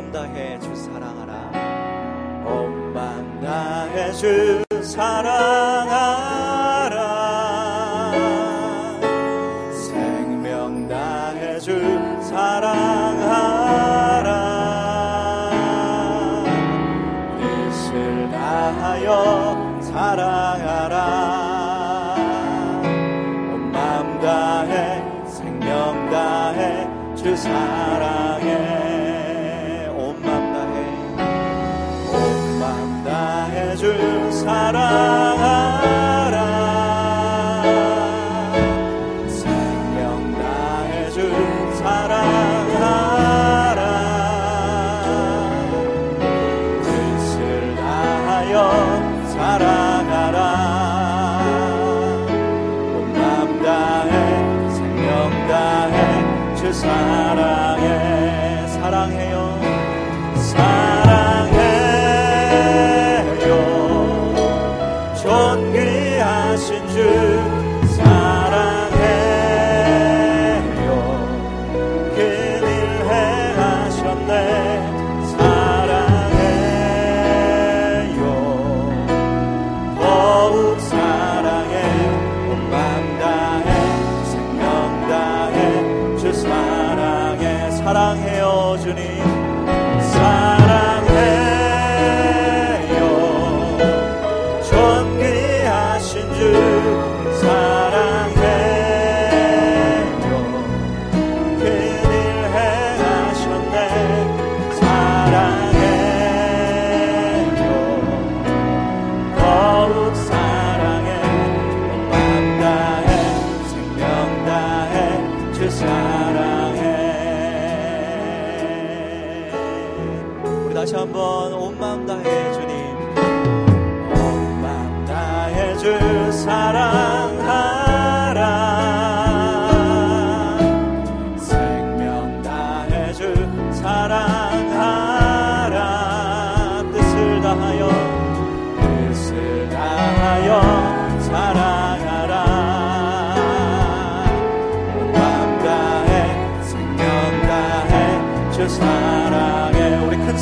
맘 0.00 0.10
다해 0.12 0.58
주 0.60 0.74
사랑하라. 0.74 1.50
온 2.46 2.94
맘 2.94 3.40
다해 3.42 4.12
주 4.12 4.64
사랑. 4.82 5.49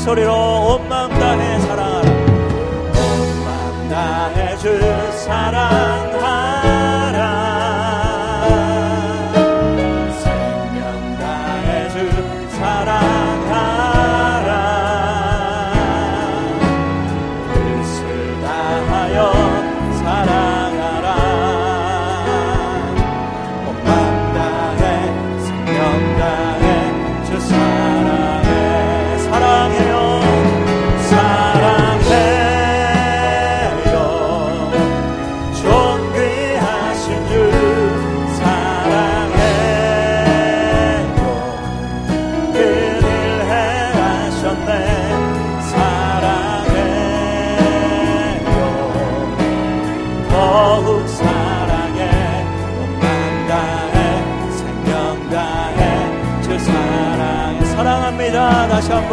소리로 0.08 0.32
엄마 0.32 0.97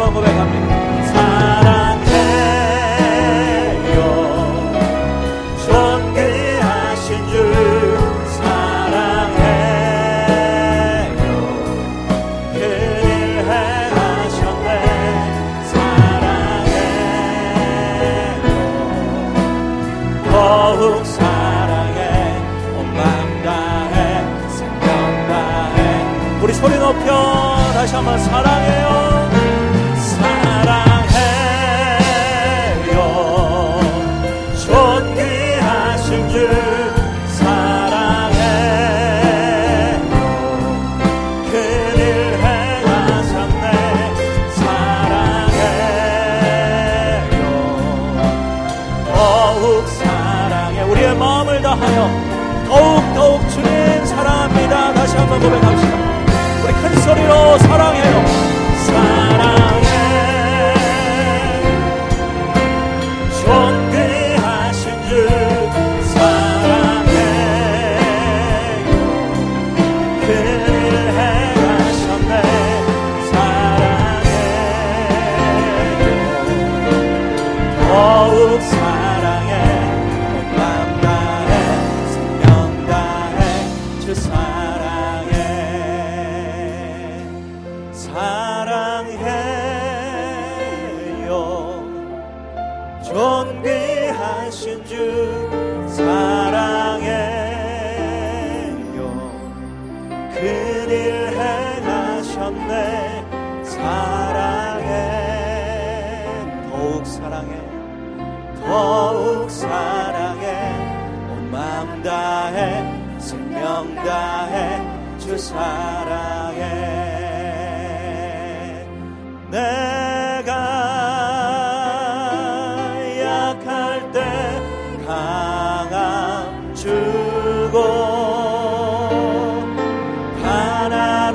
한번 0.06 0.14
고백합니다. 0.14 1.04
사랑해요. 1.06 2.00
존귀하신 5.66 7.28
주 7.28 7.32
사랑해요. 8.38 9.66
우리 26.42 26.52
소리 26.54 26.76
높여 26.76 27.56
다시 27.74 27.94
한번 27.94 28.18
사랑 28.20 28.55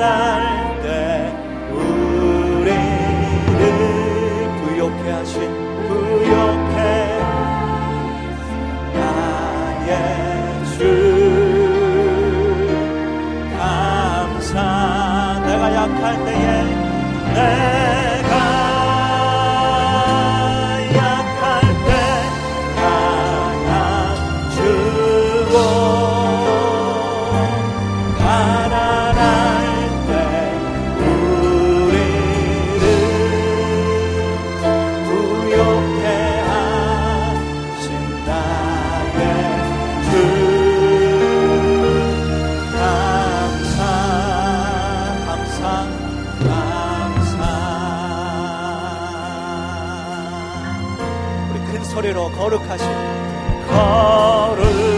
爱。 0.01 0.60
거룩하신 52.31 52.85
거룩 53.67 54.90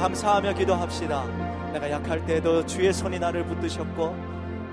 감사하며 0.00 0.54
기도합시다. 0.54 1.26
내가 1.74 1.90
약할 1.90 2.24
때에도 2.24 2.64
주의 2.64 2.90
손이 2.90 3.18
나를 3.18 3.44
붙드셨고 3.44 4.16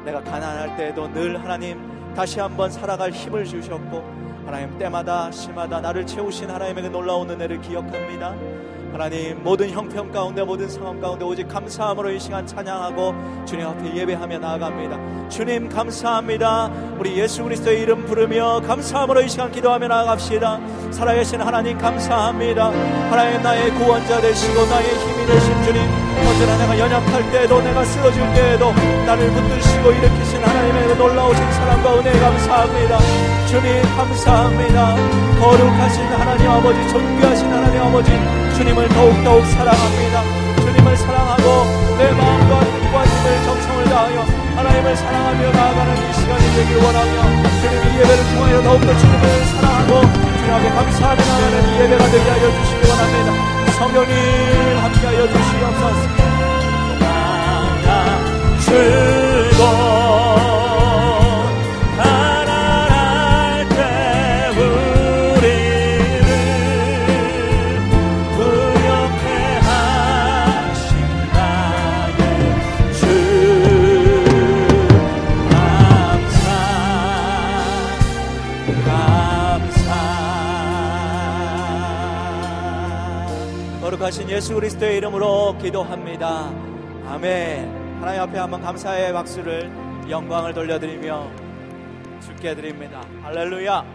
내가 0.05 0.23
가난할 0.23 0.77
때에도 0.77 1.11
늘 1.11 1.43
하나님 1.43 2.13
다시 2.15 2.39
한번 2.39 2.71
살아갈 2.71 3.11
힘을 3.11 3.43
주셨고 3.43 3.97
하나님 4.45 4.77
때마다 4.77 5.29
시마다 5.29 5.81
나를 5.81 6.07
채우신 6.07 6.49
하나님의 6.49 6.83
그 6.83 6.87
놀라운 6.87 7.29
은혜를 7.29 7.59
기억합니다. 7.59 8.35
하나님 8.97 9.43
모든 9.43 9.69
형편 9.69 10.11
가운데 10.11 10.43
모든 10.43 10.67
상황 10.67 10.99
가운데 10.99 11.23
오직 11.23 11.47
감사함으로 11.47 12.09
이 12.09 12.19
시간 12.19 12.47
찬양하고 12.47 13.45
주님 13.45 13.67
앞에 13.67 13.95
예배하며 13.95 14.39
나아갑니다. 14.39 15.29
주님 15.29 15.69
감사합니다. 15.69 16.71
우리 16.97 17.15
예수 17.15 17.43
그리스도의 17.43 17.81
이름 17.83 18.07
부르며 18.07 18.59
감사함으로 18.61 19.21
이 19.21 19.29
시간 19.29 19.51
기도하며 19.51 19.87
나아갑시다. 19.87 20.59
살아계신 20.89 21.39
하나님 21.41 21.77
감사합니다. 21.77 22.71
하나님 23.11 23.43
나의 23.43 23.69
구원자 23.75 24.19
되시고 24.19 24.65
나의 24.65 24.87
힘이 24.87 25.27
되신 25.27 25.63
주님 25.63 25.81
언제나 26.27 26.57
내가 26.57 26.79
연약할 26.79 27.31
때에도 27.31 27.61
내가 27.61 27.85
쓰러질 27.85 28.33
때에도 28.33 28.71
나를 29.05 29.29
붙드시고 29.29 29.91
일으키신 29.91 30.43
하나님의 30.43 30.87
그 30.87 30.93
놀라우신 30.93 31.51
사랑과 31.51 31.99
은혜 31.99 32.11
감사합니다. 32.19 32.97
주님 33.45 33.81
감사합니다. 33.95 34.95
거룩하신 35.39 36.03
하나님 36.05 36.49
아버지 36.49 36.89
존귀하신 36.89 37.46
하나님 37.67 37.83
아버지 37.83 38.09
주님을 38.55 38.87
더욱더욱 38.87 39.45
사랑합니다. 39.47 40.23
주님을 40.61 40.95
사랑하고 40.95 41.43
내 41.97 42.11
마음과 42.11 42.59
뜻과 42.61 43.03
힘을 43.03 43.43
정성을 43.43 43.83
다하여 43.83 44.21
하나님을 44.55 44.95
사랑하며 44.95 45.51
나아가는 45.51 45.97
이 45.97 46.13
시간이 46.13 46.55
되길 46.55 46.77
원하며 46.77 47.21
주님 47.59 47.75
이 47.83 47.99
예배를 47.99 48.23
통하여 48.33 48.61
더욱더 48.63 48.97
주님을 48.97 49.45
사랑하고 49.47 50.01
주님 50.37 50.53
앞에 50.53 50.69
감사하며 50.69 51.25
나아가는 51.25 51.55
이 51.67 51.79
예배가 51.81 52.05
되게 52.05 52.29
하여 52.29 52.51
주시기 52.57 52.89
원합니다. 52.89 53.33
성령님 53.73 54.15
함께 54.77 54.99
하여 55.07 55.27
주시옵소서. 55.27 56.27
주고 58.63 59.16
거룩하신 84.07 84.29
예수 84.29 84.53
그리스도의 84.55 84.97
이름으로 84.97 85.57
기도합니다. 85.57 86.49
아멘. 87.07 87.99
하나님 87.99 88.21
앞에 88.21 88.37
한번 88.37 88.61
감사의 88.61 89.11
박수를 89.13 89.71
영광을 90.09 90.53
돌려드리며 90.53 91.27
주께 92.21 92.55
드립니다. 92.55 93.01
할렐루야. 93.23 93.85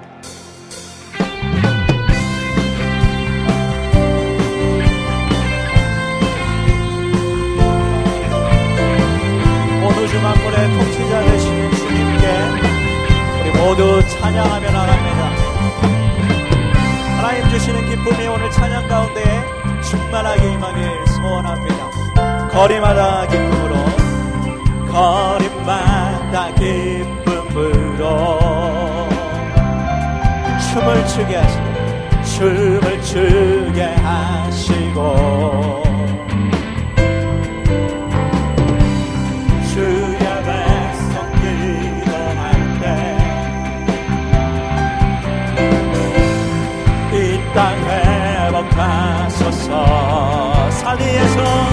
온 9.83 9.95
우주 9.95 10.21
만물의 10.21 10.79
통치자 10.79 11.25
되시는 11.25 11.73
주님께 11.73 12.27
우리 13.41 13.51
모두 13.59 14.09
찬양하며 14.09 14.71
나갑니다. 14.71 15.23
하나님 17.17 17.49
주시는 17.49 17.89
기쁨이 17.89 18.27
오늘 18.27 18.51
찬양 18.51 18.89
가운데 18.89 19.62
충만하게 19.93 20.53
임하길 20.53 21.07
소원합니다. 21.07 22.49
거리마다 22.49 23.27
기쁨으로 23.27 23.75
거리마다 24.91 26.55
기쁨으로 26.55 28.39
춤을 30.73 31.07
추게 31.07 31.37
하시고 31.37 31.63
춤을 32.25 33.03
추게 33.03 33.83
하시고 33.83 35.82
산 50.71 50.99
위에서 50.99 51.72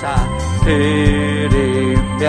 감사 0.00 0.26
드리며 0.64 2.24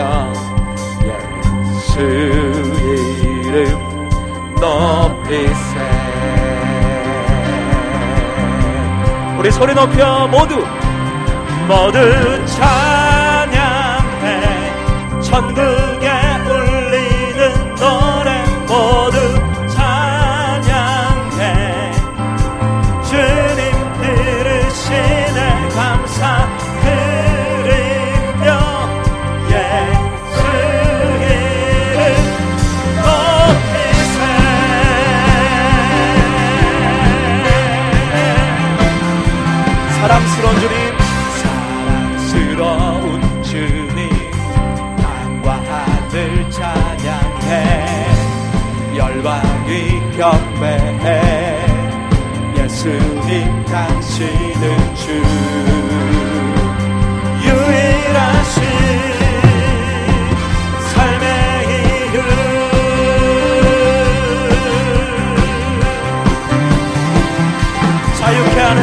예수 1.05 2.01
이름 2.01 4.09
높이세. 4.59 5.71
우리 9.39 9.49
소리 9.51 9.73
높여 9.73 10.27
모두 10.27 10.67
모두 11.67 12.45
찬양해. 12.45 13.61
천국 15.21 15.61
사랑스러운 40.11 40.59
주님. 40.59 40.75
사랑스러운 42.27 43.43
주님. 43.43 44.09
땅과 44.97 45.47
하늘 45.53 46.51
찬양해. 46.51 48.07
열방이 48.97 50.01
경배해. 50.17 51.65
예수님 52.57 53.65
당신은 53.65 54.95
주. 54.95 55.11
유일하신 57.45 58.61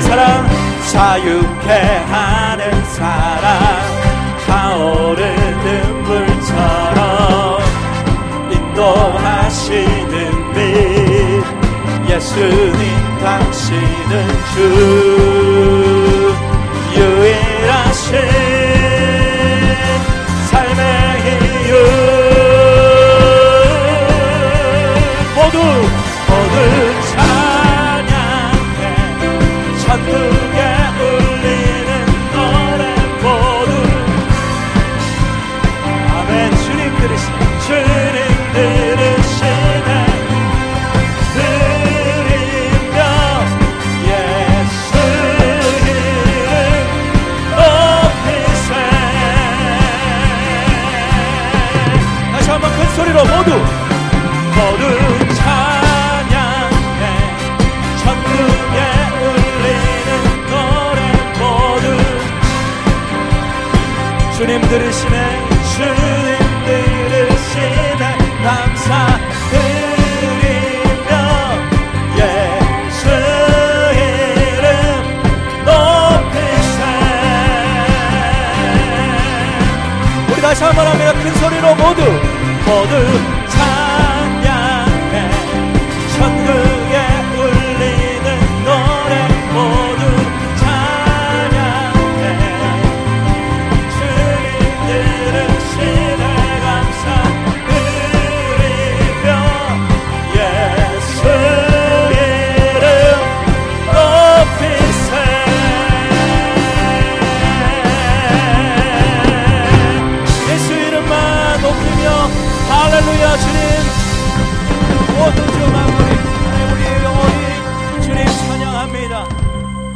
사랑. 0.01 0.48
자유케 0.91 1.69
하는 2.11 2.85
사랑 2.87 3.61
타오른 4.47 5.21
눈물처럼 5.61 7.61
인도하시는 8.51 10.15
빛 10.55 10.57
예수님 12.11 12.83
당신은 13.23 14.13
주. 14.55 14.57
유일하신 16.97 18.48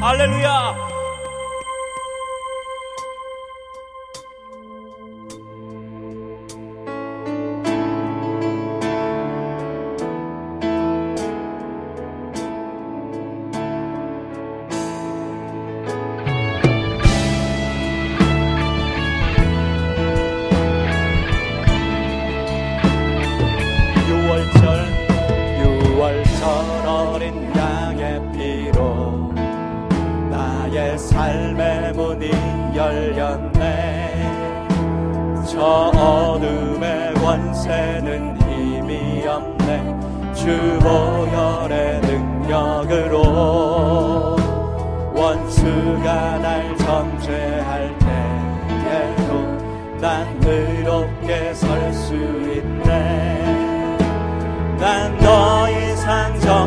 할렐루야. 0.02 0.91
난 50.02 50.26
의롭게 50.44 51.54
설 51.54 51.94
수 51.94 52.12
있네. 52.12 53.96
난 54.76 55.16
더 55.18 55.70
이상 55.70 56.40
저 56.40 56.61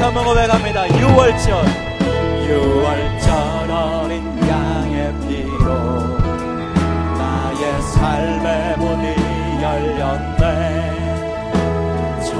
저먹어왜 0.00 0.46
갑니다. 0.46 0.84
6월절 0.86 1.62
6월절 2.48 3.70
어린 3.70 4.24
양의 4.48 5.12
피로 5.28 5.66
나의 7.18 7.82
삶의 7.82 8.78
문이 8.78 9.04
열렸네 9.62 10.42
저 12.30 12.32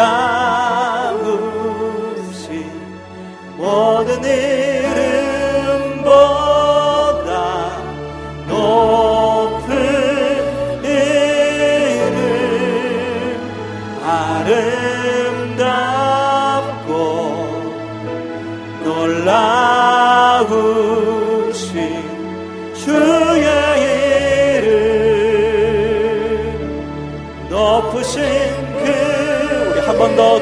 모든 3.57 4.23
이 4.23 4.78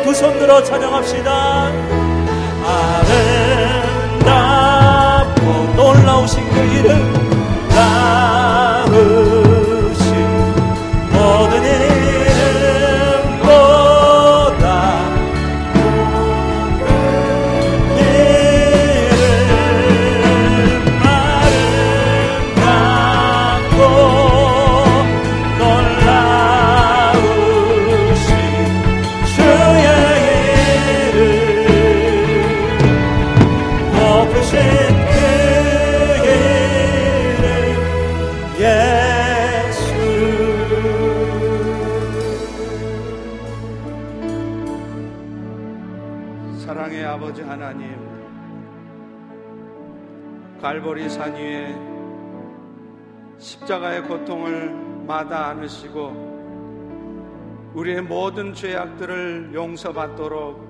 두 0.08 0.14
손 0.14 0.40
들어 0.40 0.64
찬양합시다. 0.64 1.70
아름답고 4.24 5.74
놀라우신 5.76 6.50
그 6.50 6.60
이름 6.78 7.07
마다 55.58 55.62
안으시고 55.62 56.38
우리의 57.74 58.02
모든 58.02 58.54
죄악들을 58.54 59.52
용서받도록 59.54 60.68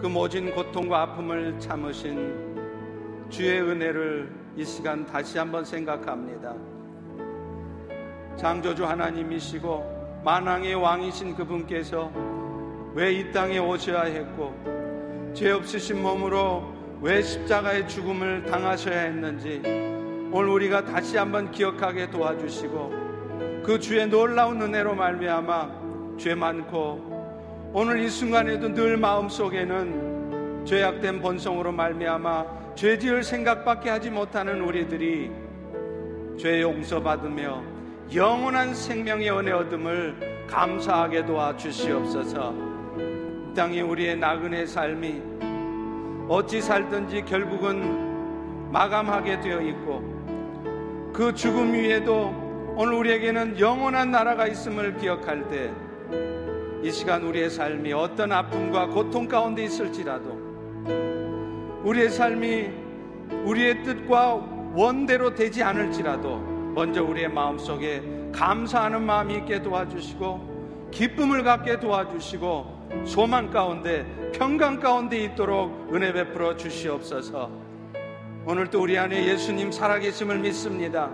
그 0.00 0.06
모진 0.06 0.54
고통과 0.54 1.02
아픔을 1.02 1.58
참으신 1.58 3.28
주의 3.28 3.60
은혜를 3.60 4.32
이 4.56 4.64
시간 4.64 5.04
다시 5.06 5.38
한번 5.38 5.64
생각합니다. 5.64 6.54
창조주 8.36 8.86
하나님이시고 8.86 10.20
만왕의 10.24 10.74
왕이신 10.74 11.34
그분께서 11.36 12.10
왜 12.94 13.14
이 13.14 13.30
땅에 13.32 13.58
오셔야 13.58 14.02
했고 14.04 14.54
죄 15.34 15.50
없으신 15.52 16.02
몸으로 16.02 16.72
왜 17.00 17.22
십자가의 17.22 17.86
죽음을 17.88 18.44
당하셔야 18.44 19.00
했는지 19.02 19.60
오늘 20.32 20.48
우리가 20.48 20.84
다시 20.84 21.16
한번 21.16 21.50
기억하게 21.50 22.10
도와주시고 22.10 23.07
그 23.68 23.78
주의 23.78 24.08
놀라운 24.08 24.62
은혜로 24.62 24.94
말미암아 24.94 26.16
죄 26.16 26.34
많고 26.34 27.70
오늘 27.74 28.00
이 28.00 28.08
순간에도 28.08 28.72
늘 28.72 28.96
마음속에는 28.96 30.64
죄악된 30.64 31.20
본성으로 31.20 31.72
말미암아 31.72 32.74
죄 32.74 32.98
지을 32.98 33.22
생각밖에 33.22 33.90
하지 33.90 34.08
못하는 34.08 34.62
우리들이 34.62 35.30
죄 36.38 36.62
용서받으며 36.62 37.62
영원한 38.14 38.74
생명의 38.74 39.30
은혜 39.32 39.52
얻음을 39.52 40.46
감사하게 40.48 41.26
도와 41.26 41.54
주시옵소서. 41.54 42.54
이 43.50 43.54
땅에 43.54 43.82
우리의 43.82 44.16
나그네 44.16 44.64
삶이 44.64 45.20
어찌 46.26 46.62
살든지 46.62 47.26
결국은 47.26 48.70
마감하게 48.72 49.40
되어 49.40 49.60
있고 49.60 51.10
그 51.12 51.34
죽음 51.34 51.74
위에도 51.74 52.47
오늘 52.80 52.94
우리에게는 52.94 53.58
영원한 53.58 54.12
나라가 54.12 54.46
있음을 54.46 54.96
기억할 54.98 55.48
때 55.48 55.88
이 56.82 56.92
시간 56.92 57.24
우리의 57.24 57.50
삶이 57.50 57.92
어떤 57.92 58.30
아픔과 58.30 58.86
고통 58.86 59.26
가운데 59.26 59.64
있을지라도 59.64 60.30
우리의 61.82 62.08
삶이 62.08 62.70
우리의 63.44 63.82
뜻과 63.82 64.34
원대로 64.74 65.34
되지 65.34 65.62
않을지라도 65.62 66.38
먼저 66.74 67.02
우리의 67.02 67.28
마음속에 67.28 68.02
감사하는 68.32 69.02
마음이 69.02 69.34
있게 69.38 69.60
도와주시고 69.60 70.88
기쁨을 70.92 71.42
갖게 71.42 71.80
도와주시고 71.80 73.04
소망 73.04 73.50
가운데 73.50 74.06
평강 74.32 74.78
가운데 74.78 75.24
있도록 75.24 75.92
은혜 75.92 76.12
베풀어 76.12 76.56
주시옵소서. 76.56 77.50
오늘도 78.46 78.80
우리 78.80 78.96
안에 78.96 79.26
예수님 79.26 79.72
살아계심을 79.72 80.38
믿습니다. 80.38 81.10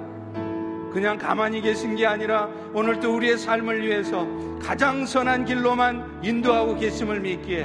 그냥 0.95 1.19
가만히 1.19 1.61
계신 1.61 1.97
게 1.97 2.07
아니라 2.07 2.49
오늘도 2.73 3.17
우리의 3.17 3.37
삶을 3.37 3.85
위해서 3.85 4.25
가장 4.63 5.05
선한 5.05 5.45
길로만 5.45 6.21
인도하고 6.23 6.77
계심을 6.77 7.19
믿기에 7.19 7.65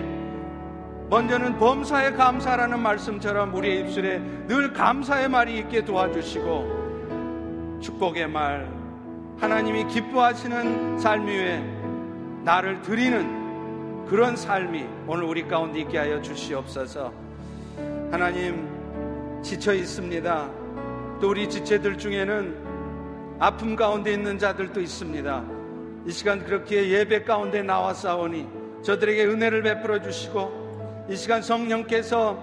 먼저는 1.12 1.60
범사에 1.60 2.14
감사라는 2.14 2.80
말씀처럼 2.80 3.54
우리의 3.54 3.82
입술에 3.82 4.20
늘 4.48 4.74
감사의 4.74 5.30
말이 5.30 5.60
있게 5.60 5.86
도와주시고 5.86 7.78
축복의 7.82 8.28
말 8.28 8.68
하나님이 9.40 9.86
기뻐하시는 9.88 10.98
삶 10.98 11.28
위에 11.28 11.64
나를 12.44 12.82
드리는 12.82 14.08
그런 14.08 14.36
삶이 14.36 14.88
오늘 15.06 15.26
우리 15.26 15.48
가운데 15.48 15.82
있게 15.82 16.00
하여 16.00 16.20
주시옵소서. 16.20 17.14
하나님 18.12 18.68
지쳐 19.44 19.76
있습니다. 19.76 20.50
또 21.22 21.30
우리 21.30 21.48
지체들 21.48 21.98
중에는 21.98 22.69
아픔 23.40 23.76
가운데 23.76 24.14
있는 24.14 24.38
자들도 24.38 24.80
있습니다 24.82 25.44
이 26.06 26.12
시간 26.12 26.44
그렇게 26.44 26.90
예배 26.90 27.24
가운데 27.24 27.62
나와 27.62 27.94
싸우니 27.94 28.48
저들에게 28.84 29.26
은혜를 29.26 29.64
베풀어 29.64 30.02
주시고 30.02 31.08
이 31.10 31.16
시간 31.16 31.42
성령께서 31.42 32.38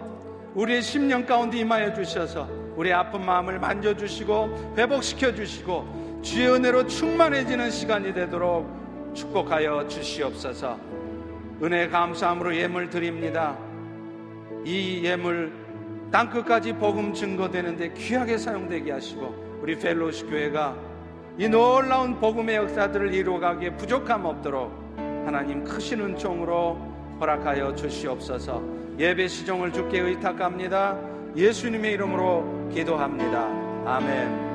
우리의 0.54 0.82
심령 0.82 1.24
가운데 1.26 1.58
임하여 1.58 1.94
주셔서 1.94 2.48
우리의 2.76 2.94
아픈 2.94 3.24
마음을 3.24 3.58
만져 3.58 3.96
주시고 3.96 4.74
회복시켜 4.76 5.34
주시고 5.34 6.20
주의 6.22 6.48
은혜로 6.48 6.86
충만해지는 6.86 7.70
시간이 7.70 8.12
되도록 8.12 9.14
축복하여 9.14 9.86
주시옵소서. 9.88 10.78
은혜 11.62 11.88
감사함으로 11.88 12.54
예물 12.54 12.90
드립니다. 12.90 13.56
이 14.64 15.02
예물 15.04 15.52
땅 16.10 16.28
끝까지 16.28 16.74
복음 16.74 17.14
증거되는데 17.14 17.94
귀하게 17.94 18.36
사용되게 18.36 18.92
하시고 18.92 19.60
우리 19.62 19.78
펠로시 19.78 20.26
교회가 20.26 20.76
이 21.38 21.48
놀라운 21.48 22.18
복음의 22.18 22.56
역사들을 22.56 23.12
이루어가기에 23.12 23.76
부족함 23.76 24.24
없도록 24.24 24.72
하나님 25.26 25.62
크신 25.64 26.00
은총으로 26.00 26.78
허락하여 27.20 27.74
주시옵소서. 27.74 28.62
예배 28.98 29.28
시종을 29.28 29.72
주께 29.72 30.00
의탁합니다. 30.00 30.96
예수님의 31.36 31.92
이름으로 31.92 32.70
기도합니다. 32.72 33.48
아멘 33.84 34.45